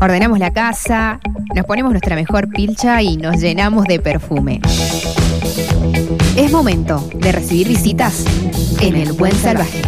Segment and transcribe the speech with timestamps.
[0.00, 1.20] Ordenamos la casa,
[1.54, 4.60] nos ponemos nuestra mejor pilcha y nos llenamos de perfume.
[6.36, 8.24] Es momento de recibir visitas
[8.80, 9.82] en el Buen Salvaje.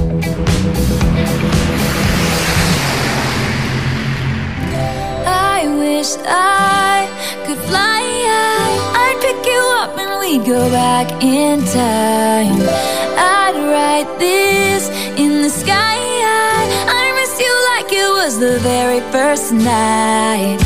[5.25, 7.09] I wish I
[7.47, 8.03] could fly
[9.83, 12.61] up and go back in time.
[13.17, 16.02] I'd write this in the sky.
[17.93, 20.59] It was the very first night.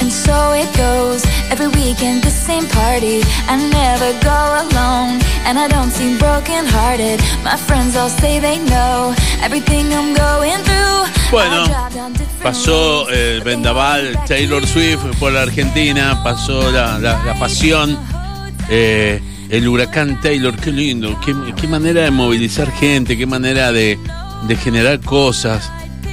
[0.00, 3.22] And so it goes every weekend, the same party.
[3.48, 7.18] I never go alone, and I don't seem broken hearted.
[7.42, 11.30] My friends all say they know everything I'm going through.
[11.30, 11.66] Bueno,
[12.42, 17.98] Pasó el vendaval Taylor Swift por la Argentina, pasó la, la- la pasión,
[18.70, 23.98] eh, el huracán Taylor, qué lindo, qué, qué manera de movilizar gente, qué manera de,
[24.46, 25.68] de generar cosas.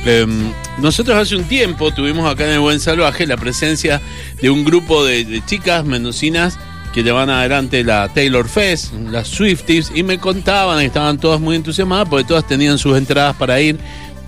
[0.06, 4.02] Em, nosotros hace un tiempo tuvimos acá en el Buen Salvaje la presencia
[4.42, 6.58] de un grupo de, de chicas mendocinas
[6.94, 11.56] que llevan adelante la Taylor Fest, las Swifties, y me contaban que estaban todas muy
[11.56, 13.80] entusiasmadas porque todas tenían sus entradas para ir.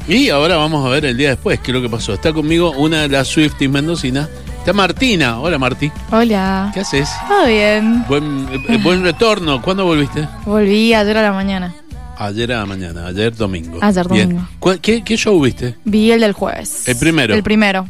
[0.08, 2.14] Y ahora vamos a ver el día después qué es lo que pasó.
[2.14, 4.30] Está conmigo una de las Swifties mendocinas.
[4.60, 5.40] Está Martina.
[5.40, 5.92] Hola Marti.
[6.12, 6.72] Hola.
[6.74, 7.10] ¿Qué haces?
[7.28, 8.04] Todo bien.
[8.08, 9.62] Buen, eh, buen retorno.
[9.62, 10.28] ¿Cuándo volviste?
[10.46, 11.74] Volví ayer a la mañana.
[12.18, 13.80] Ayer a la mañana, ayer domingo.
[13.82, 14.48] Ayer domingo.
[14.60, 15.76] ¿Cuál- ¿Qué, qué show viste?
[15.86, 16.88] Vi el del jueves.
[16.88, 17.34] ¿El primero?
[17.34, 17.88] El primero.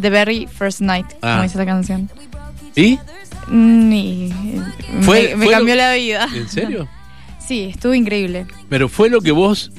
[0.00, 1.32] The Very First Night, Ah.
[1.36, 2.10] como dice la canción.
[2.76, 2.98] ¿Y?
[3.48, 4.32] Mm, y,
[5.02, 6.28] Fue- me, me fue cambió lo- la vida.
[6.34, 6.88] ¿En serio?
[7.46, 8.46] Sí, estuvo increíble.
[8.70, 9.70] ¿Pero fue lo que vos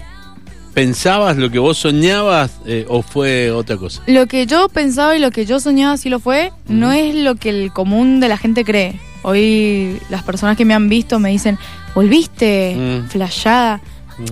[0.75, 4.03] pensabas, lo que vos soñabas eh, o fue otra cosa?
[4.05, 7.33] Lo que yo pensaba y lo que yo soñaba sí lo fue, no es lo
[7.35, 8.99] que el común de la gente cree.
[9.23, 11.57] Hoy las personas que me han visto me dicen,
[11.95, 13.09] volviste, Mm.
[13.09, 13.81] flashada.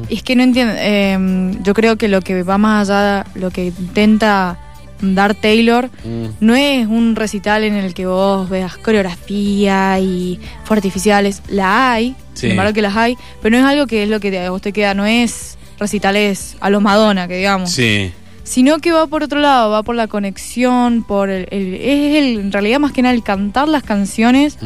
[0.10, 3.52] Y es que no entiendo, eh, yo creo que lo que va más allá, lo
[3.52, 4.58] que intenta
[5.02, 6.26] dar Taylor, Mm.
[6.40, 11.42] no es un recital en el que vos veas coreografía y fuegos artificiales.
[11.50, 12.42] La hay, Sí.
[12.42, 14.62] sin embargo que las hay, pero no es algo que es lo que a vos
[14.62, 18.12] te queda, no es recitales a los Madonna, que digamos Sí.
[18.46, 22.40] sino que va por otro lado, va por la conexión, por el, el- es el,
[22.40, 24.58] en realidad más que nada el cantar las canciones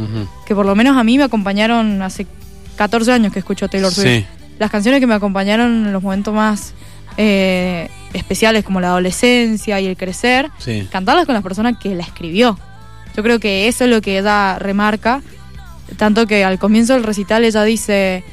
[0.46, 2.28] que por lo menos a mí me acompañaron hace
[2.78, 4.06] 14 años que escucho Taylor Swift.
[4.08, 4.26] Sí.
[4.60, 6.74] Las canciones que me acompañaron en los momentos más
[7.18, 10.88] eh, especiales como la adolescencia y el crecer, Sí.
[10.92, 12.58] cantarlas con la persona que la escribió.
[13.16, 15.22] Yo creo que eso es lo que ella remarca,
[15.98, 18.24] tanto que al comienzo del recital ella dice,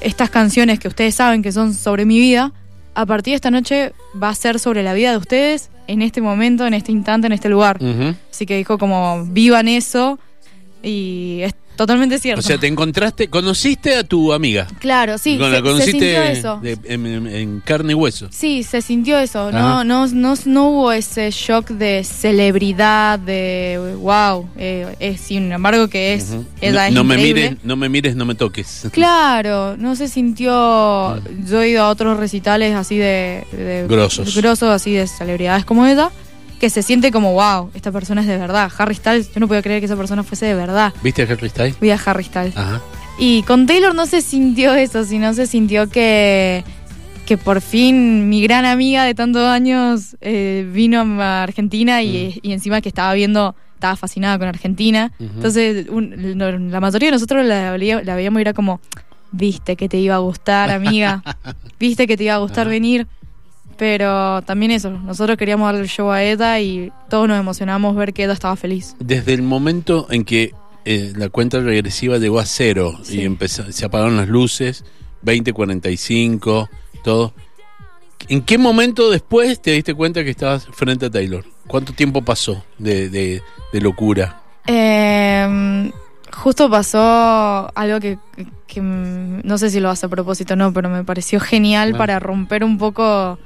[0.00, 2.52] estas canciones que ustedes saben que son sobre mi vida,
[2.94, 3.92] a partir de esta noche
[4.22, 7.32] va a ser sobre la vida de ustedes en este momento, en este instante, en
[7.32, 7.78] este lugar.
[7.82, 8.14] Ujú.
[8.30, 10.18] Así que dijo como, vivan eso
[10.82, 12.40] y es totalmente cierto.
[12.40, 14.66] O sea, te encontraste, conociste a tu amiga.
[14.78, 16.60] Claro, sí, Con- se, la se conociste sintió eso.
[16.62, 18.28] de- en, en- en carne y hueso.
[18.30, 19.50] Sí, se sintió eso.
[19.52, 24.48] No, no, no, no hubo ese shock de celebridad, de wow.
[24.56, 26.30] Eh, sin embargo, que es.
[26.60, 28.88] Ella no, es no me mires, no me mires, no me toques.
[28.92, 30.50] Claro, no se sintió.
[31.46, 33.46] Yo he ido a otros recitales así de.
[33.52, 34.34] de- Grosos.
[34.36, 36.10] Grosos, así de celebridades como ella,
[36.60, 38.70] que se siente como wow, esta persona es de verdad.
[38.78, 40.92] Harry Styles, yo no podía creer que esa persona fuese de verdad.
[41.02, 41.78] ¿Viste a Harry Styles?
[41.80, 42.56] Vi a Harry Styles.
[42.56, 42.80] Ajá.
[43.18, 46.64] Y con Taylor no se sintió eso, sino se sintió que,
[47.26, 52.52] que por fin mi gran amiga de tantos años eh, vino a Argentina y, y
[52.52, 55.12] encima que estaba viendo, estaba fascinada con Argentina.
[55.20, 58.80] Entonces un- la mayoría de nosotros la, la veíamos y era como,
[59.30, 61.22] viste que te iba a gustar, amiga,
[61.78, 63.06] viste que te iba a gustar venir.
[63.86, 68.14] Pero también eso, nosotros queríamos darle el show a Eda y todos nos emocionamos ver
[68.14, 68.96] que Eda estaba feliz.
[68.98, 70.54] Desde el momento en que
[70.86, 73.20] eh, la cuenta regresiva llegó a cero Sí.
[73.20, 74.86] y empezó, se apagaron las luces,
[75.20, 76.70] 2045,
[77.04, 77.34] todo.
[78.28, 81.44] ¿En qué momento después te diste cuenta que estabas frente a Taylor?
[81.66, 84.40] ¿Cuánto tiempo pasó de, de- de locura?
[84.66, 85.92] Eh,
[86.32, 88.16] justo pasó algo que,
[88.66, 92.18] que, no sé si lo hace a propósito o no, pero me pareció genial para
[92.18, 93.38] romper un poco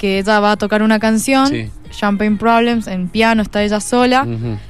[0.00, 1.68] que ella va a tocar una canción, Sí.
[1.90, 4.26] Champagne Problems, en piano, está ella sola,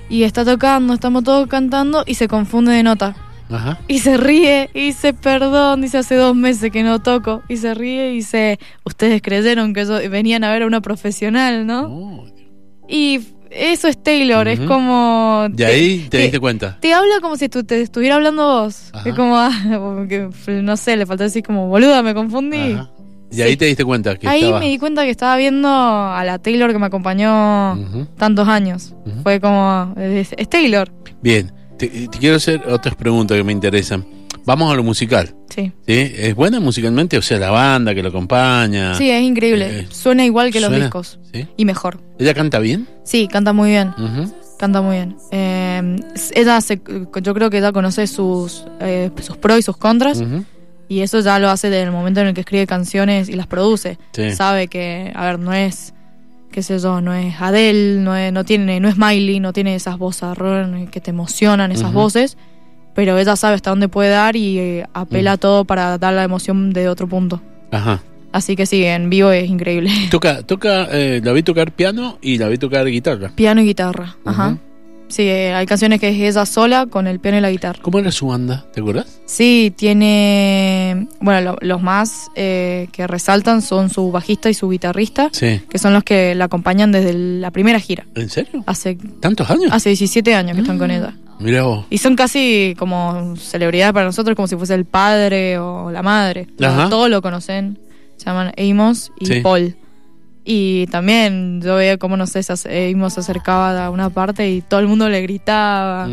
[0.08, 3.14] y está tocando, estamos todos cantando y se confunde de nota.
[3.48, 3.78] Ajá.
[3.86, 7.42] Y se ríe y dice, perdón, dice hace dos meses que no toco.
[7.48, 11.64] Y se ríe y dice, ustedes creyeron que yo venían a ver a una profesional,
[11.66, 11.82] ¿no?
[11.82, 12.26] Oh,
[12.88, 15.46] Y eso es Taylor, es como...
[15.50, 16.78] De ahí te diste cuenta.
[16.80, 18.90] Te habla como si tú te estuviera hablando vos.
[18.92, 19.08] Ajá.
[19.08, 19.52] Es como, ah,
[20.08, 20.28] que,
[20.62, 22.72] no sé, le faltó decir como, boluda, me confundí.
[22.72, 22.90] Ajá.
[23.32, 24.58] Y ahí te diste cuenta que Ahí estaba.
[24.60, 27.78] me di cuenta que estaba viendo a la Taylor que me acompañó
[28.16, 28.94] tantos años.
[29.22, 30.90] Fue como, es, es Taylor.
[31.22, 34.04] Bien, te, te quiero hacer otras preguntas que me interesan.
[34.46, 35.34] Vamos a lo musical.
[35.54, 35.72] Sí.
[35.86, 36.12] ¿Sí?
[36.16, 37.18] ¿Es buena musicalmente?
[37.18, 38.94] O sea, la banda que lo acompaña.
[38.94, 39.80] Sí, es increíble.
[39.80, 41.18] Eh, Suena igual que los discos.
[41.32, 41.46] ¿Sí?
[41.56, 42.00] Y mejor.
[42.18, 42.88] ¿Ella canta bien?
[43.04, 43.92] Sí, canta muy bien.
[44.58, 45.16] Canta muy bien.
[45.30, 45.96] Eh,
[46.34, 46.80] ella se,
[47.22, 50.20] yo creo que ella conoce sus, eh, sus pros y sus contras.
[50.20, 50.44] Ujú.
[50.90, 53.46] Y eso ya lo hace desde el momento en el que escribe canciones y las
[53.46, 53.96] produce.
[54.10, 54.32] Sí.
[54.32, 55.94] Sabe que, a ver, no es,
[56.50, 59.76] qué sé yo, no es Adele, no es, no tiene, no es Miley, no tiene
[59.76, 60.36] esas voces
[60.90, 62.36] que te emocionan, esas voces,
[62.92, 66.24] pero ella sabe hasta dónde puede dar y eh, apela a todo para dar la
[66.24, 67.40] emoción de otro punto.
[67.70, 68.02] Ajá.
[68.32, 69.92] Así que sí, en vivo es increíble.
[70.10, 73.30] Toca, toca, eh, la vi tocar piano y la vi tocar guitarra.
[73.36, 74.58] Piano y guitarra, ajá.
[75.10, 77.78] Sí, eh, hay canciones que es ella sola con el piano y la guitarra.
[77.82, 78.64] ¿Cómo era su banda?
[78.72, 79.20] ¿Te acuerdas?
[79.26, 81.06] Sí, tiene.
[81.20, 85.60] Bueno, lo- los más eh, que resaltan son su bajista y su guitarrista, Sí.
[85.68, 88.06] que son los que la acompañan desde la primera gira.
[88.14, 88.62] ¿En serio?
[88.66, 89.70] Hace, ¿Tantos años?
[89.72, 91.14] hace 17 años que están con ella.
[91.40, 91.86] Mira vos.
[91.90, 96.46] Y son casi como celebridades para nosotros, como si fuese el padre o la madre.
[96.62, 96.88] Ajá.
[96.90, 97.78] Todos lo conocen.
[98.16, 99.40] Se llaman Amos y Sí.
[99.40, 99.74] Paul.
[100.44, 102.40] Y también yo veía cómo, no sé,
[102.92, 106.08] Amos se acercaba a una parte y todo el mundo le gritaba.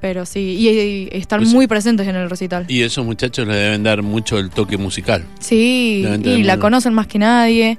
[0.00, 2.66] Pero sí, y, y están Pues- muy presentes en el recital.
[2.68, 5.24] Y esos muchachos le deben dar mucho el toque musical.
[5.40, 7.78] Sí, y la conocen más que nadie.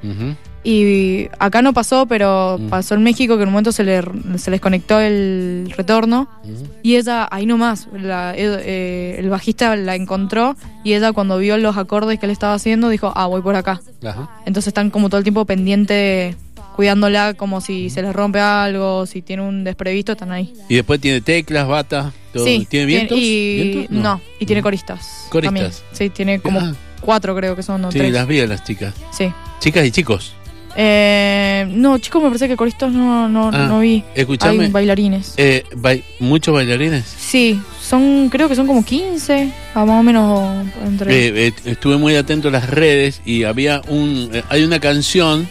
[0.70, 2.68] Y acá no pasó, pero Mm.
[2.68, 4.02] pasó en México que en un momento se, le,
[4.38, 6.28] se les conectó el retorno.
[6.44, 6.68] Ujú.
[6.84, 10.58] Y ella, ahí nomás, la- eh, el bajista la encontró.
[10.84, 13.80] Y ella, cuando vio los acordes que él estaba haciendo, dijo: Ah, voy por acá.
[14.06, 14.42] Ajá.
[14.46, 16.36] Entonces están como todo el tiempo pendiente,
[16.76, 20.54] cuidándola, como si se les rompe algo, si tiene un desprevisto, están ahí.
[20.68, 22.44] Y después tiene teclas, bata, todo.
[22.44, 23.18] Sí, ¿Tiene vientos?
[23.18, 23.98] y, ¿Vientos?
[23.98, 24.22] no.
[24.38, 25.28] y tiene coristas.
[25.30, 25.54] Coristas.
[25.54, 25.72] también.
[25.94, 26.74] Sí, tiene como Ah.
[27.00, 28.12] cuatro, creo que son, o Sí, tres.
[28.12, 28.94] las vi a las chicas.
[29.12, 29.32] Sí.
[29.60, 30.34] Chicas y chicos.
[30.80, 34.04] Eh, no, chicos, me parece que coristas no, no, Ah, no vi.
[34.14, 34.66] escuchame.
[34.66, 35.34] Hay bailarines.
[35.38, 37.04] Eh, bai- ¿Muchos bailarines?
[37.18, 41.12] Sí, son, creo que son como 15, a más o menos entre...
[41.28, 45.48] Eh, eh, estuve muy atento a las redes y había un eh, hay una canción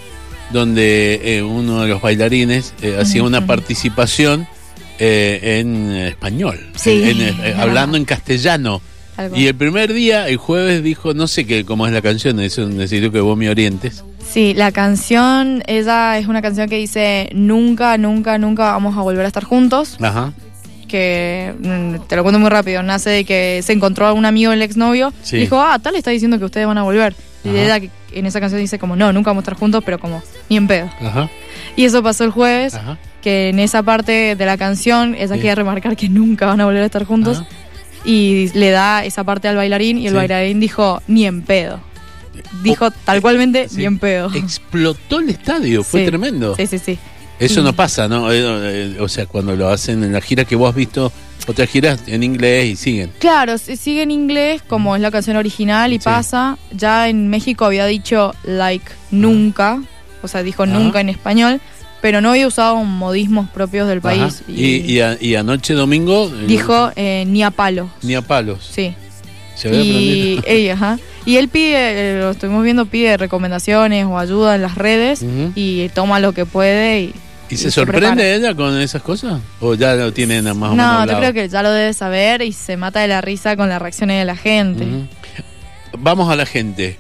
[0.53, 3.49] donde eh, uno de los bailarines eh, hacía una Ujú.
[3.49, 4.47] participación
[5.01, 7.03] eh, en español, Sí.
[7.03, 8.81] en- en, hablando en castellano.
[9.17, 9.37] algo.
[9.37, 12.65] Y el primer día, el jueves, dijo, no sé qué, cómo es la canción, eso
[12.69, 14.05] necesito que vos me orientes.
[14.29, 19.25] Sí, la canción, ella es una canción que dice nunca, nunca, nunca vamos a volver
[19.25, 19.97] a estar juntos.
[20.01, 20.33] Ajá.
[20.89, 24.51] Que mm, te lo cuento muy rápido, nace de que se encontró a un amigo
[24.51, 25.37] del exnovio Sí.
[25.37, 27.15] y dijo, ah, tal está diciendo que ustedes van a volver.
[27.45, 27.59] Y Ajá.
[27.63, 30.23] ella que- en esa canción dice como, no, nunca vamos a estar juntos, pero como,
[30.49, 30.91] ni en pedo.
[31.01, 31.29] Ajá.
[31.77, 32.75] Y eso pasó el jueves.
[32.75, 32.99] Ajá.
[33.23, 35.41] que en esa parte de la canción ella Sí.
[35.41, 37.43] quiere remarcar que nunca van a volver a estar juntos
[38.05, 40.17] y le da esa parte al bailarín y el Sí.
[40.17, 41.81] bailarín dijo ni en pedo.
[42.63, 43.79] Dijo Oh, tal cualmente sí.
[43.79, 44.31] ni en pedo.
[44.35, 46.07] Explotó el estadio, fue Sí.
[46.07, 46.55] tremendo.
[46.57, 46.99] Sí, sí, sí.
[47.39, 48.33] Eso Y- no pasa, ¿no?
[48.33, 51.13] Eh, eh, o sea, cuando lo hacen en la gira que vos has visto,
[51.47, 53.13] otras giras en inglés y siguen.
[53.19, 56.05] Claro, sigue en inglés como es la canción original y Sí.
[56.05, 56.57] pasa.
[56.73, 59.83] Ya en México había dicho like nunca,
[60.23, 60.73] o sea, dijo Ajá.
[60.73, 61.61] nunca en español,
[62.01, 64.41] pero no había usado modismos propios del país.
[64.43, 64.45] Ajá.
[64.53, 67.91] Y, y, a- y anoche domingo eh, dijo eh, ni a palo.
[68.03, 68.69] ni a palos.
[68.73, 68.95] Sí.
[69.55, 70.43] Se había Y, aprendido.
[70.47, 70.99] ey, ajá.
[71.27, 75.25] Y él pide, eh, lo estuvimos viendo, pide recomendaciones o ayuda en las redes
[75.55, 77.01] y toma lo que puede.
[77.01, 77.15] Y,
[77.51, 78.35] ¿Y se sorprende prepara.
[78.35, 79.41] ella con esas cosas?
[79.61, 82.43] ¿O ya lo tienen más o menos No, yo creo que ya lo debe saber
[82.43, 84.87] y se mata de la risa con las reacciones de la gente.
[85.99, 86.99] Vamos a la gente.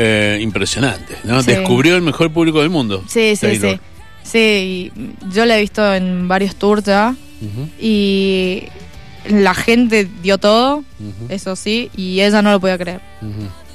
[0.00, 1.42] Eh, impresionante, ¿no?
[1.42, 1.50] Sí.
[1.50, 3.02] Descubrió el mejor público del mundo.
[3.08, 3.74] Sí, sí, Taylor.
[3.74, 3.80] sí.
[4.22, 4.92] Sí,
[5.32, 7.14] yo la he visto en varios tours ya
[7.80, 8.64] y
[9.28, 10.84] la gente dio todo,
[11.28, 13.00] eso sí, y ella no lo podía creer.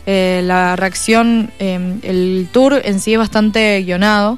[0.05, 4.37] Eh, la reacción, eh, el tour en sí es bastante guionado,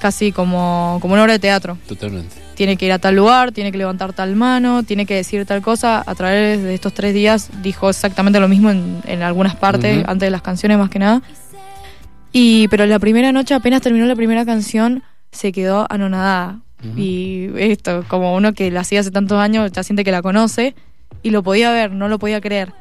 [0.00, 1.78] casi como, como una obra de teatro.
[1.86, 2.36] Totalmente.
[2.54, 5.62] tiene que ir a tal lugar, tiene que levantar tal mano, tiene que decir tal
[5.62, 6.02] cosa.
[6.06, 10.26] A través de estos tres días dijo exactamente lo mismo en, en algunas partes, antes
[10.26, 11.22] de las canciones más que nada.
[12.32, 16.60] Y, pero la primera noche, apenas terminó la primera canción, se quedó anonadada.
[16.96, 20.74] Y esto, como uno que la hacía hace tantos años, ya siente que la conoce,
[21.22, 22.72] y lo podía ver, no lo podía creer.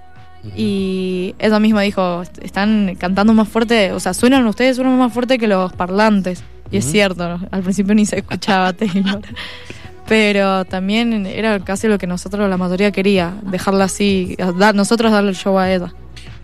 [0.58, 5.14] Y ella misma dijo, "Est- están cantando más fuerte, o sea, suenan ustedes, suenan más
[5.14, 6.44] fuerte que los parlantes.
[6.72, 9.22] Y es cierto, al principio ni se escuchaba Taylor.
[10.08, 15.30] Pero también era casi lo que nosotros, la mayoría quería, dejarla así, dar, nosotros darle
[15.30, 15.94] el show a ella.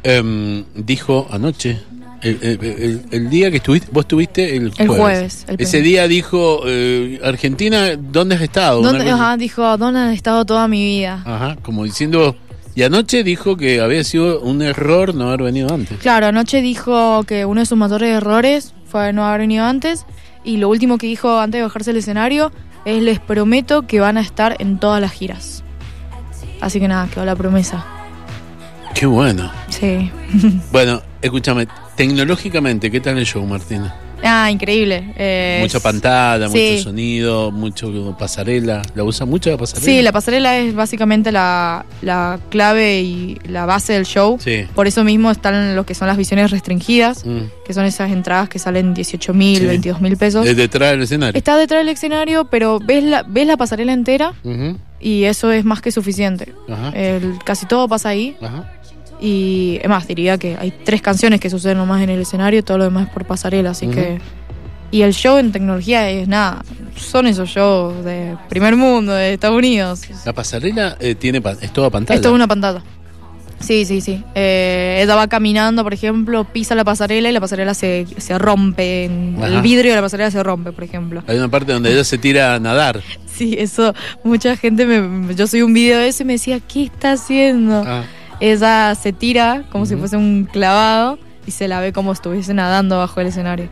[0.03, 1.79] Em, dijo anoche,
[2.21, 4.79] el, el- el- el día que estuviste, vos estuviste el jueves.
[4.79, 8.81] El jueves, el Ese día dijo, eh, Argentina, ¿dónde has estado?
[8.81, 11.21] ¿Dónde, Una cosa- ajá, dijo, ¿dónde han estado toda mi vida?
[11.25, 12.35] Ajá, como diciendo,
[12.75, 15.97] y anoche dijo que había sido un error no haber venido antes.
[15.99, 20.05] Claro, anoche dijo que uno de sus mayores errores fue no haber venido antes.
[20.43, 22.51] Y lo último que dijo antes de bajarse del escenario
[22.85, 25.63] es les prometo que van a estar en todas las giras.
[26.61, 27.85] Así que nada, quedó la promesa.
[28.93, 29.51] Qué bueno.
[29.69, 30.09] Sí.
[30.71, 31.67] Bueno, escúchame,
[31.97, 33.93] tecnológicamente, ¿qué tal el show, Martina?
[34.23, 35.13] Ah, increíble.
[35.15, 36.71] Eh, Mucha pantalla, sí.
[36.71, 38.81] mucho sonido, mucho pasarela.
[38.95, 39.85] ¿La usa mucho la pasarela?
[39.85, 44.37] Sí, la pasarela es básicamente la, la clave y la base del show.
[44.39, 44.65] Sí.
[44.73, 47.41] Por eso mismo están lo que son las visiones restringidas, Mm.
[47.65, 49.65] que son esas entradas que salen 18 mil, Sí.
[49.67, 50.47] 22 mil pesos.
[50.47, 51.37] Es detrás del escenario.
[51.37, 54.33] Está detrás del escenario, pero ves la, ves la pasarela entera
[54.99, 56.53] y eso es más que suficiente.
[56.67, 56.89] Ajá.
[56.95, 58.35] El- casi todo pasa ahí.
[58.41, 58.73] Ajá.
[59.19, 62.77] Y es más, diría que hay tres canciones que suceden nomás en el escenario, todo
[62.77, 64.19] lo demás es por pasarela, así que...
[64.89, 66.63] Y el show en tecnología es nada,
[66.95, 70.01] son esos shows de primer mundo, de Estados Unidos.
[70.25, 72.21] La pasarela eh, tiene es toda pantalla.
[72.21, 72.81] Es una pantalla.
[73.59, 74.23] Sí, sí, sí.
[74.35, 79.05] Eh, ella va caminando, por ejemplo, pisa la pasarela y la pasarela se, se rompe.
[79.05, 81.23] el vidrio de la pasarela se rompe, por ejemplo.
[81.27, 83.01] Hay una parte donde ella se tira a nadar.
[83.37, 83.93] Sí, eso,
[84.23, 85.35] mucha gente me...
[85.35, 87.83] Yo subí un video de eso y me decía, ¿qué está haciendo?
[87.85, 88.03] Ah,
[88.39, 92.97] Ella se tira como si fuese un clavado y se la ve como estuviese nadando
[92.97, 93.69] bajo el escenario.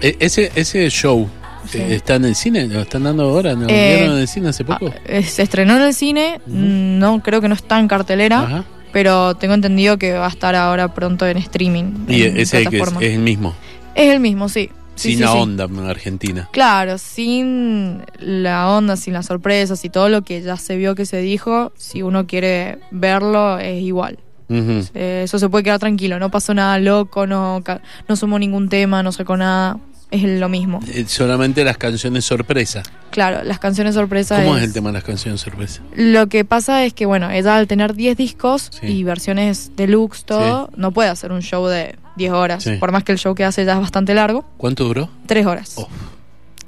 [0.00, 1.28] e- ese, ese show
[1.66, 1.78] Sí.
[1.78, 3.66] eh, está en el cine, lo están dando ahora, ¿no?
[3.70, 4.90] Eh, ¿Vieron en el cine hace poco?
[4.94, 8.40] Ah, eh, se estrenó en el cine, mm, no creo que no está en cartelera,
[8.42, 8.64] Ajá.
[8.92, 12.04] pero tengo entendido que va a estar ahora pronto en streaming.
[12.06, 13.54] Y en ese que es, es el mismo,
[13.94, 14.68] Es el mismo, sí.
[14.94, 15.38] Sí, sin sí, la sí.
[15.38, 16.48] onda en Argentina.
[16.52, 21.06] Claro, sin la onda, sin las sorpresas y todo lo que ya se vio que
[21.06, 24.18] se dijo, si uno quiere verlo es igual.
[24.48, 27.62] Eh, eso se puede quedar tranquilo, no pasó nada loco, no,
[28.08, 29.78] no sumó ningún tema, no sacó nada,
[30.10, 30.80] es lo mismo.
[30.86, 32.82] Eh, Solamente las canciones sorpresa.
[33.10, 35.82] Claro, las canciones sorpresa ¿Cómo es el tema de las canciones sorpresa?
[35.96, 40.70] Lo que pasa es que, bueno, ella al tener 10 discos y versiones deluxe, todo,
[40.76, 42.62] no puede hacer un show de 10 horas.
[42.64, 42.72] Sí.
[42.78, 45.08] Por más que el show que hace ya es bastante largo, ¿Cuánto duró?
[45.26, 45.74] 3 horas.
[45.76, 45.88] Oh.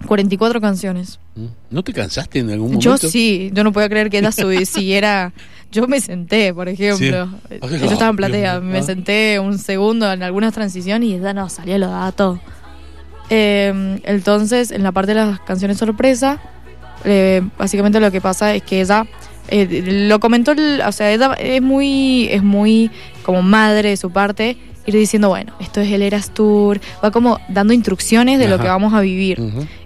[0.06, 1.18] 44 canciones.
[1.34, 1.46] ¿Mm?
[1.70, 2.96] ¿No te cansaste en algún momento?
[2.96, 5.32] Yo sí, yo no podía creer que ella siguiera.
[5.72, 7.28] Yo me senté, por ejemplo.
[7.50, 7.58] Sí.
[7.60, 8.82] Yo estaba en platea, me Ah.
[8.82, 12.38] senté un segundo en algunas transiciones y ella no salía lo daba todo.
[13.30, 16.38] Eh, entonces, en la parte de las canciones sorpresa,
[17.04, 19.06] eh, básicamente lo que pasa es que ella
[19.48, 22.90] eh, lo comentó, el- o sea, ella es muy, es muy
[23.24, 27.38] como madre de su parte, ir diciendo, bueno, esto es el Eras Tour, va como
[27.48, 29.40] dando instrucciones de lo que vamos a vivir.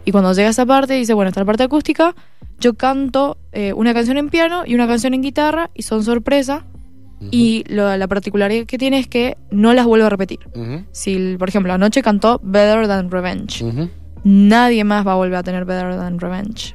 [0.04, 2.14] Y cuando llega esa parte, dice, bueno, está la parte acústica,
[2.58, 6.64] yo canto eh, una canción en piano y una canción en guitarra y son sorpresa.
[7.30, 10.38] Y lo- la particularidad que tiene es que no las vuelvo a repetir.
[10.92, 13.62] Si, por ejemplo, anoche cantó Better Than Revenge.
[14.24, 16.74] Nadie más va a volver a tener Better Than Revenge.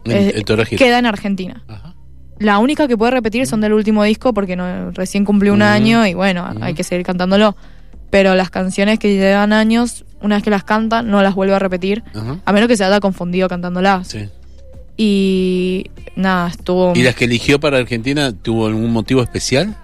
[0.65, 0.79] Gira.
[0.83, 1.63] queda en Argentina.
[1.67, 1.95] Ajá.
[2.37, 6.05] La única que puede repetir son del último disco porque no, recién cumplió un año
[6.05, 7.55] y bueno, hay que seguir cantándolo.
[8.15, 11.59] Pero las canciones que llevan años, una vez que las canta, no las vuelve a
[11.59, 12.01] repetir.
[12.13, 12.39] Ajá.
[12.45, 14.07] A menos que se haya confundido cantándolas.
[14.07, 14.29] Sí.
[14.95, 16.93] Y nada, estuvo.
[16.95, 19.75] ¿Y las que eligió para Argentina tuvo algún motivo especial?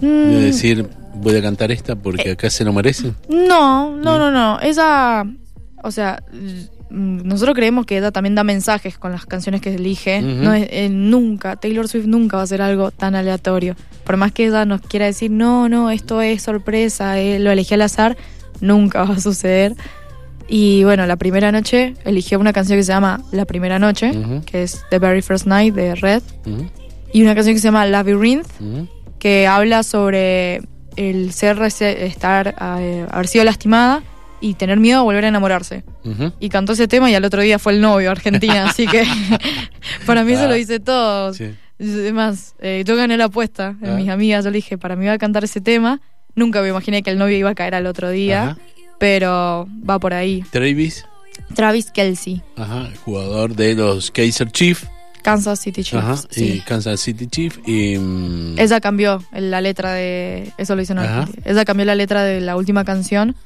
[0.00, 3.14] Mm, Eh, De decir, voy a cantar esta porque acá se lo merecen.
[3.28, 4.58] No, no, no, no.
[4.60, 5.24] Ella.
[5.84, 6.20] O sea,
[6.92, 10.20] nosotros creemos que ella también da mensajes con las canciones que elige.
[10.20, 13.74] No es, eh, nunca, Taylor Swift nunca va a hacer algo tan aleatorio.
[14.04, 17.74] Por más que ella nos quiera decir, no, no, esto es sorpresa, eh, lo elegí
[17.74, 18.16] al azar,
[18.60, 19.74] nunca va a suceder.
[20.48, 24.12] Y bueno, la primera noche eligió una canción que se llama La Primera Noche,
[24.44, 26.22] que es The Very First Night de Red,
[27.12, 28.48] y una canción que se llama Labyrinth,
[29.18, 30.60] que habla sobre
[30.96, 34.02] el ser, estar, eh, haber sido lastimada
[34.42, 35.84] y tener miedo a volver a enamorarse.
[36.40, 39.04] Y cantó ese tema y al otro día fue el novio a Argentina, así que
[40.06, 40.48] para mí eso Ah.
[40.48, 41.32] lo dice todo.
[41.32, 41.54] Sí.
[41.80, 43.94] Además, eh, yo gané la apuesta en Ah.
[43.96, 46.00] mis amigas, yo le dije, para mí va a cantar ese tema.
[46.34, 48.58] Nunca me imaginé que el novio iba a caer al otro día, Ajá.
[48.98, 50.44] pero va por ahí.
[50.50, 51.04] Travis,
[51.54, 54.86] Travis Kelsey, ajá, jugador de los Kaiser Chiefs,
[55.22, 56.02] Kansas City Chiefs.
[56.04, 56.62] ajá, y sí.
[56.66, 60.52] Kansas City Chiefs y mm, Ella cambió la letra de.
[60.58, 61.00] Eso lo hizo en.
[61.44, 63.36] Ella cambió la letra de la última canción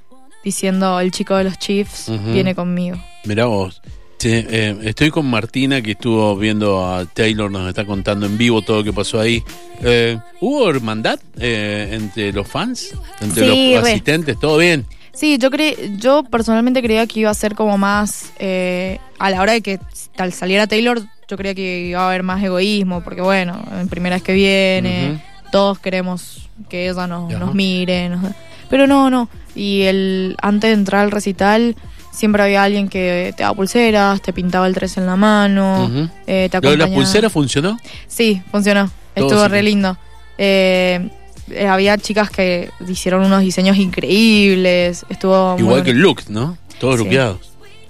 [0.47, 2.97] diciendo: El chico de los Chiefs viene conmigo.
[3.25, 3.83] mirá vos.
[4.19, 8.62] Sí, eh, estoy con Martina que estuvo viendo a Taylor, nos está contando en vivo
[8.62, 9.43] todo lo que pasó ahí.
[9.83, 12.95] Eh, ¿Hubo hermandad eh, entre los fans?
[13.21, 13.91] ¿Entre Sí, los re.
[13.91, 14.41] asistentes?
[14.41, 14.87] ¿Todo bien?
[15.12, 18.33] Sí, yo cre yo personalmente creía que iba a ser como más.
[18.38, 19.81] eh, a la hora de que
[20.17, 24.17] al saliera Taylor, yo creía que iba a haber más egoísmo, porque bueno, en primera
[24.17, 25.23] vez que viene,
[25.53, 28.09] todos queremos que ella nos, nos mire.
[28.09, 28.33] nos-
[28.71, 29.29] pero no, no.
[29.57, 31.75] Y el antes de entrar al recital.
[32.13, 36.09] Siempre había alguien que te daba pulseras, te pintaba el 3 en la mano, Ujú.
[36.27, 36.95] eh, te ¿Lo de las acompañaba.
[36.95, 37.79] pulseras funcionó?
[38.07, 38.91] Sí, funcionó.
[39.15, 39.49] Todo Estuvo sí.
[39.49, 39.99] re lindo.
[40.39, 41.11] Eh,
[41.51, 45.05] eh, había chicas que hicieron unos diseños increíbles.
[45.11, 46.57] Estuvo Igual que el look, ¿no?
[46.81, 47.05] Todos Sí.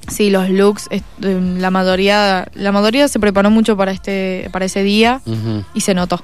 [0.08, 4.82] Sí, los looks, eh, la mayoría, la mayoría se preparó mucho para este, para ese
[4.82, 5.20] día
[5.74, 6.22] y se notó.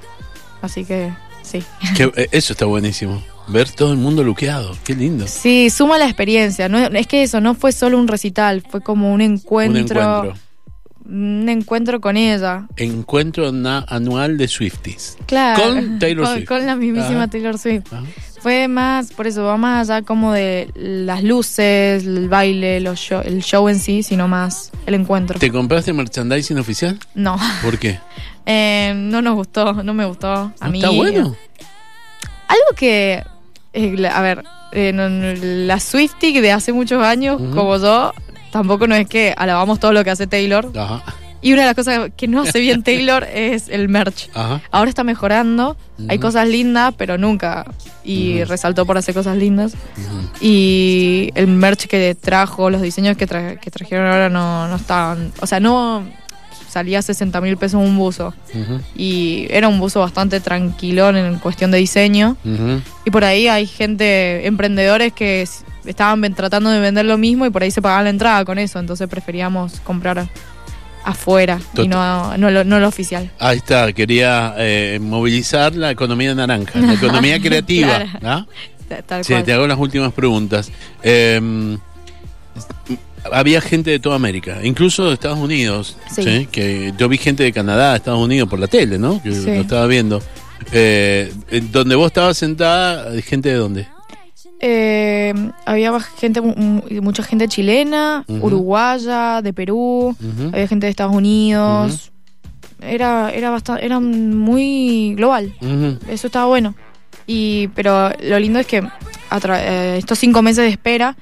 [0.60, 1.62] Así que Sí.
[1.96, 3.22] Que, eh, eso está buenísimo.
[3.48, 4.76] Ver todo el mundo luqueado.
[4.84, 5.26] Qué lindo.
[5.26, 6.68] Sí, suma la experiencia.
[6.68, 10.00] No, es que eso no fue solo un recital, fue como un encuentro.
[10.00, 10.34] Un encuentro.
[11.04, 12.66] un encuentro con ella.
[12.76, 15.18] Encuentro anual de Swifties.
[15.26, 15.62] Claro.
[15.62, 16.48] Con Taylor Con- Swift.
[16.48, 17.26] Con la mismísima Ajá.
[17.28, 17.92] Taylor Swift.
[17.92, 18.04] Ajá.
[18.40, 23.22] Fue más, por eso va más allá como de las luces, el baile, los show-
[23.24, 25.38] el show en sí, sino más el encuentro.
[25.38, 26.98] ¿Te compraste merchandising oficial?
[27.14, 27.98] No, ¿Por qué?
[28.44, 30.28] Eh, no nos gustó, no me gustó.
[30.32, 30.78] A ¿No mí.
[30.78, 31.36] ¿Está bueno?
[32.48, 33.22] Algo que,
[33.72, 38.12] eh, a ver, eh, no- no, la Swiftie de hace muchos años, como yo,
[38.50, 40.70] tampoco no es que alabamos todo lo que hace Taylor.
[40.76, 41.02] Ajá.
[41.44, 44.28] Y una de las cosas que no hace bien Taylor es el merch.
[44.32, 44.60] Ajá.
[44.70, 45.76] Ahora está mejorando,
[46.08, 47.66] hay cosas lindas, pero nunca.
[48.04, 49.74] Y resaltó por hacer cosas lindas.
[50.40, 55.32] Y el merch que trajo, los diseños que, tra- que trajeron ahora no, no estaban.
[55.40, 56.04] O sea, no
[56.72, 58.34] salía 60 mil pesos un buzo.
[58.96, 62.36] Y era un buzo bastante tranquilón en cuestión de diseño.
[63.04, 65.46] Y por ahí hay gente, emprendedores que
[65.84, 68.78] estaban tratando de vender lo mismo y por ahí se pagaban la entrada con eso.
[68.78, 70.26] Entonces preferíamos comprar
[71.04, 73.30] afuera y no, no, lo, no lo oficial.
[73.38, 78.04] Ahí está, quería eh, movilizar la economía naranja, la economía creativa.
[78.18, 78.46] Claro.
[79.22, 79.44] Sí, cual.
[79.44, 80.70] te hago las últimas preguntas.
[81.02, 81.78] Eh,
[83.30, 85.96] había gente de toda América, incluso de Estados Unidos.
[86.10, 86.22] Sí.
[86.22, 86.48] ¿sí?
[86.50, 89.22] Que yo vi gente de Canadá, de Estados Unidos por la tele, ¿no?
[89.22, 89.46] Que Sí.
[89.46, 90.20] lo estaba viendo.
[90.72, 91.32] Eh,
[91.70, 93.86] donde vos estabas sentada, ¿gente de dónde?
[94.60, 95.34] Eh,
[95.66, 100.16] había gente, mu- mu- mucha gente chilena, uruguaya, de Perú,
[100.52, 102.12] había gente de Estados Unidos.
[102.80, 105.52] Era, era bastante, era muy global.
[106.08, 106.74] Eso estaba bueno.
[107.26, 108.82] Y, pero lo lindo es que
[109.58, 111.16] eh, estos cinco meses de espera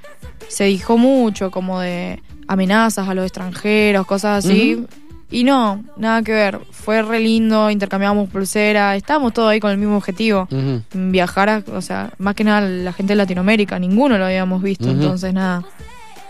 [0.49, 4.85] se dijo mucho como de amenazas a los extranjeros, cosas así.
[5.33, 6.59] Y no, nada que ver.
[6.73, 10.49] Fue re lindo, intercambiamos pulsera, estábamos todos ahí con el mismo objetivo.
[10.51, 10.83] Ujú.
[10.93, 14.89] Viajar, a- o sea, más que nada la gente de Latinoamérica, ninguno lo habíamos visto,
[14.91, 15.63] entonces nada.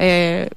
[0.02, 0.49] Eh,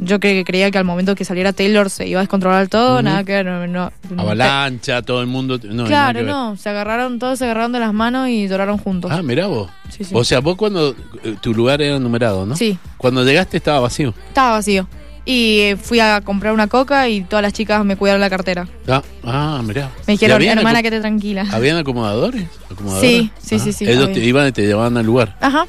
[0.00, 3.00] yo cre- que creía que al momento que saliera Taylor se iba a descontrolar todo,
[3.00, 3.46] nada que ver.
[3.46, 5.58] No, no- Avalancha, todo el mundo.
[5.64, 9.10] No, claro, que no, se agarraron, todos se agarraron de las manos y lloraron juntos.
[9.10, 9.70] Ah, mirá vos.
[9.88, 10.12] Sí, sí.
[10.14, 12.54] O sea, vos cuando eh, tu lugar era numerado, ¿no?
[12.54, 14.12] Sí, Cuando llegaste estaba vacío.
[14.28, 14.86] estaba vacío.
[15.24, 18.68] Y eh, fui a comprar una coca y todas las chicas me cuidaron la cartera.
[18.88, 19.88] Ah, ah mirá.
[20.06, 21.46] Me ¿Y dijeron, hermana, aco- quédate tranquila.
[21.52, 22.44] ¿Habían acomodadores?
[22.70, 23.08] ¿Acomodadoras?
[23.10, 25.36] Sí, sí, Ah, sí, sí, Ellos te iban y te llevaban al lugar.
[25.40, 25.66] Ajá,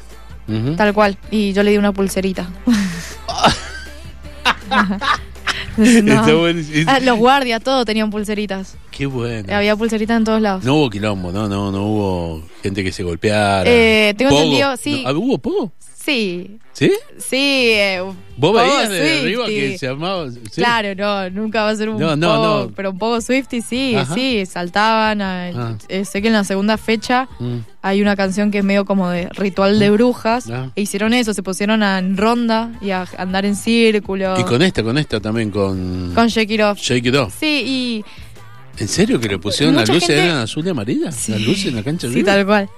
[0.76, 1.16] tal cual.
[1.30, 2.48] Y yo le di una pulserita.
[5.76, 5.84] No.
[5.84, 6.90] Está buenísimo.
[6.90, 8.76] Ah, los guardias, todos tenían pulseritas.
[8.90, 9.54] Qué bueno.
[9.54, 10.64] Había pulseritas en todos lados.
[10.64, 13.64] No hubo quilombo, no, no, no hubo gente que se golpeara.
[13.68, 14.42] Eh, tengo Pogo.
[14.42, 15.02] entendido, sí.
[15.04, 15.72] No, ¿Hubo poco?
[16.04, 16.92] Sí, ¿Sí?
[17.16, 17.36] sí.
[17.72, 18.02] eh,
[18.36, 19.20] ¿Vos veías de Swiftie.
[19.20, 20.30] arriba que se llamaba?
[20.30, 20.40] ¿sí?
[20.56, 22.72] Claro, no, nunca va a ser un No, no, poco, no.
[22.76, 24.12] pero un poco Swifty sí, Ajá.
[24.14, 25.22] sí, saltaban.
[25.22, 25.78] a- Ah.
[25.88, 27.58] eh, sé que en la segunda fecha Mm.
[27.80, 30.50] hay una canción que es medio como de ritual de brujas.
[30.50, 30.70] Ah.
[30.76, 34.38] E hicieron eso, se pusieron a- en ronda y a andar en círculo.
[34.38, 36.78] Y con esta, con esta también, con, Con Shake It Off.
[36.80, 37.34] Shake It Off.
[37.40, 38.04] Sí, y
[38.76, 40.08] ¿En serio que le pusieron las luces?
[40.08, 41.12] gente- ¿Eran azul y amarilla?
[41.12, 41.30] Sí.
[41.32, 42.32] ¿Las luces en la cancha sí, arriba?
[42.34, 42.68] tal cual.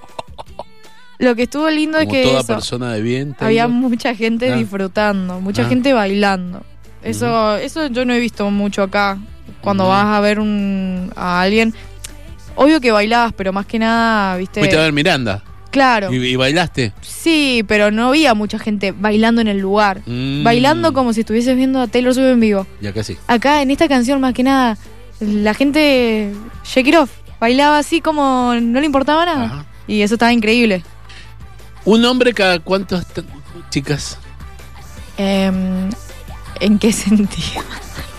[1.19, 3.35] Lo que estuvo lindo Como es que toda eso, persona de bien.
[3.39, 4.55] había mucha gente Ah.
[4.55, 5.69] disfrutando, mucha Ah.
[5.69, 6.63] gente bailando.
[7.03, 9.17] Eso, eso yo no he visto mucho acá.
[9.61, 11.73] Cuando vas a ver un, a alguien,
[12.55, 14.59] obvio que bailabas, pero más que nada, viste.
[14.59, 16.11] Fuiste a ver Miranda Claro.
[16.13, 16.93] y, y bailaste.
[17.01, 20.01] Sí, pero no había mucha gente bailando en el lugar.
[20.05, 20.43] Mm.
[20.43, 22.67] Bailando como si estuvieses viendo a Taylor Swift en vivo.
[22.81, 23.17] Ya casi.
[23.27, 24.77] Acá en esta canción, más que nada,
[25.19, 26.31] la gente,
[26.63, 29.45] shake it off, bailaba así como no le importaba nada.
[29.45, 29.65] Ajá.
[29.87, 30.83] Y eso estaba increíble.
[31.85, 33.05] ¿Un hombre cada cuántas
[33.69, 34.17] chicas?
[35.17, 35.89] Em,
[36.59, 37.63] ¿En qué sentido?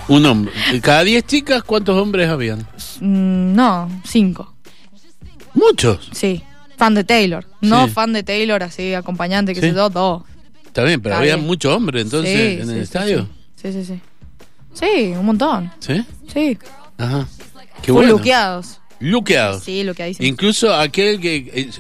[0.08, 0.52] Un hombre.
[0.80, 2.60] ¿Cada 10 chicas cuántos hombres habían?
[3.00, 4.54] Mm, no, cinco.
[5.54, 6.08] Muchos.
[6.12, 6.42] Sí.
[6.76, 7.44] Fan de Taylor.
[7.60, 7.92] No Sí.
[7.92, 9.68] fan de Taylor, así, acompañante, que Sí.
[9.70, 10.22] sé yo, dos.
[10.64, 11.46] Está bien, pero Está había bien.
[11.46, 13.28] muchos hombres entonces Sí, en el sí, estadio.
[13.60, 14.00] Sí, sí, sí.
[14.74, 15.70] Sí, un montón.
[15.80, 16.04] ¿Sí?
[16.32, 16.56] Sí.
[16.96, 17.26] Ajá.
[17.82, 18.12] Qué Full bueno.
[18.12, 18.80] luqueados.
[19.00, 19.62] Luqueados.
[19.64, 20.28] Sí, luqueadísimos.
[20.28, 21.36] Incluso aquel que...
[21.52, 21.70] eh,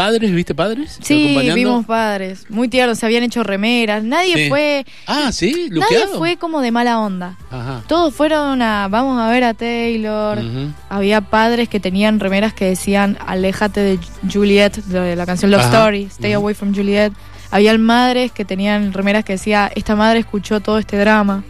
[0.00, 0.32] ¿Padres?
[0.32, 0.98] ¿Viste padres?
[1.02, 2.46] Sí, vimos padres.
[2.48, 4.02] Muy tiernos, se habían hecho remeras.
[4.02, 4.48] Nadie Sí.
[4.48, 4.86] fue.
[5.06, 7.36] Ah, sí, Nadie fue como de mala onda.
[7.50, 7.82] Ajá.
[7.86, 8.88] Todos fueron a.
[8.88, 10.38] Vamos a ver a Taylor.
[10.88, 13.98] Había padres que tenían remeras que decían Aléjate de
[14.32, 15.68] Juliet, de la canción Love Ajá.
[15.80, 16.32] Story, Stay.
[16.32, 17.12] Away from Juliet.
[17.50, 21.44] Había madres que tenían remeras que decía Esta madre escuchó todo este drama.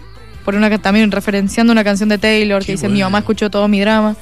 [0.45, 3.69] Por una también referenciando una canción de Taylor Qué que dice Mi mamá escuchó todo
[3.69, 4.17] mi drama.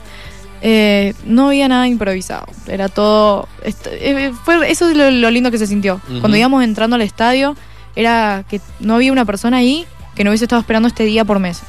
[0.63, 2.47] Eh, no había nada improvisado.
[2.67, 3.49] Era todo.
[3.65, 6.01] est- eh, fue, eso es lo, lo lindo que se sintió.
[6.21, 7.57] Cuando íbamos entrando al estadio,
[7.97, 11.39] era que no había una persona ahí que no hubiese estado esperando este día por
[11.39, 11.69] meses.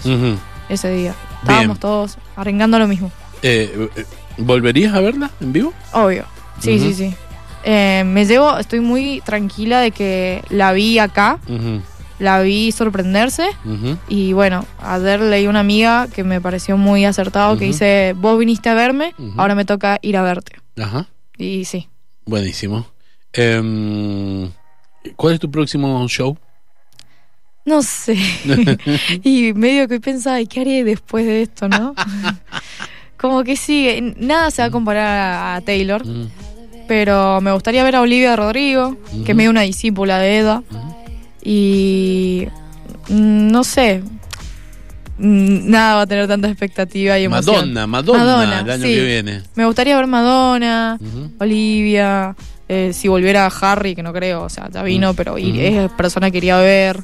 [0.69, 1.13] Ese día.
[1.41, 3.11] Estábamos todos arengando lo mismo.
[3.43, 4.05] Eh, eh,
[4.37, 5.73] ¿Volverías a verla en vivo?
[5.93, 6.25] Obvio.
[6.59, 7.15] Sí, sí, sí.
[7.63, 11.39] Eh, me llevo, estoy muy tranquila de que la vi acá,
[12.19, 13.49] la vi sorprenderse.
[14.07, 18.69] Y bueno, ayer leí una amiga que me pareció muy acertado que dice, vos viniste
[18.69, 20.53] a verme, ahora me toca ir a verte.
[20.77, 21.89] Ajá, Y sí.
[22.25, 22.85] buenísimo.
[23.33, 24.51] Em,
[25.15, 26.37] ¿Cuál es tu próximo show?
[27.65, 28.17] No sé.
[29.23, 31.93] y medio que pensaba, ¿y qué haré después de esto, no?
[33.17, 36.03] Como que sí, nada se va a comparar a, Taylor,
[36.87, 39.25] pero me gustaría ver a Olivia Rodrigo, que Ujú.
[39.27, 40.63] es medio una discípula de Eda.
[41.43, 42.47] Y
[43.09, 44.03] no sé,
[45.17, 47.55] mm, nada va a tener tanta expectativa y emoción.
[47.73, 48.93] Madonna, Madonna, Madonna, el año sí.
[48.95, 49.41] que viene.
[49.55, 50.97] Me gustaría ver Madonna.
[51.39, 52.35] Olivia,
[52.67, 56.33] eh, si volviera Harry, que no creo, o sea, ya vino, pero es persona que
[56.33, 57.01] quería ver.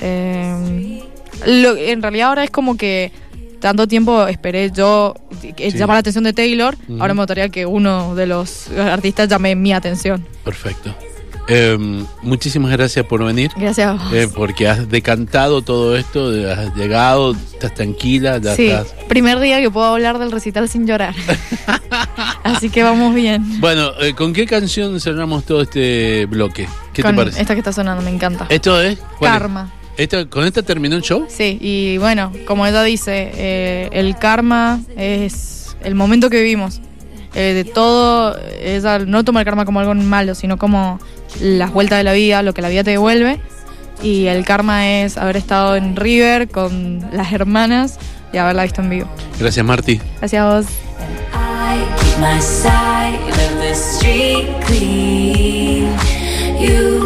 [0.00, 1.02] Eh,
[1.46, 3.12] lo- en realidad ahora es como que
[3.60, 5.14] tanto tiempo esperé yo
[5.56, 5.76] que Sí.
[5.78, 9.72] llamar la atención de Taylor, ahora me gustaría que uno de los artistas llame mi
[9.72, 10.24] atención.
[10.44, 10.94] Perfecto.
[11.48, 13.50] Em, muchísimas gracias por venir.
[13.56, 14.12] Gracias a vos.
[14.12, 18.88] eh, porque has decantado todo esto, has llegado, estás tranquila, ya Sí, estás.
[19.08, 21.14] primer día que puedo hablar del recital sin llorar.
[22.42, 23.60] Así que vamos bien.
[23.60, 26.68] Bueno, eh, ¿con qué canción cerramos todo este bloque?
[26.92, 27.40] ¿Qué Con te parece?
[27.40, 28.46] esta que está sonando, me encanta.
[28.48, 28.98] ¿Esto es?
[29.20, 29.70] Karma.
[29.96, 31.26] ¿Esta- ¿Con esta terminó el show?
[31.28, 36.80] Sí, y bueno, como ella dice, eh, el karma es el momento que vivimos.
[37.38, 40.98] Eh, de todo, ella no toma el karma como algo malo, sino como
[41.38, 43.38] las vueltas de la vida, lo que la vida te devuelve.
[44.02, 47.98] Y el karma es haber estado en River con las hermanas
[48.32, 49.08] y haberla visto en vivo.
[49.38, 50.00] Gracias, Marty.
[50.18, 50.66] Gracias a vos.
[51.34, 55.94] I keep my side of the street clean.
[56.58, 57.05] You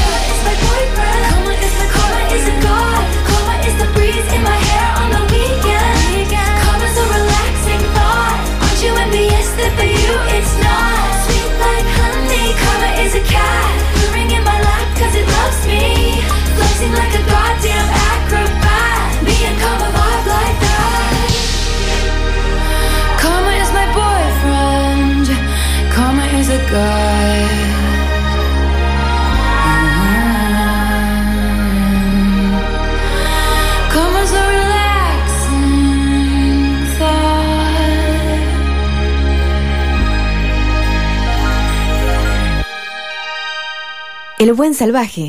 [44.61, 45.25] Buen salvaje.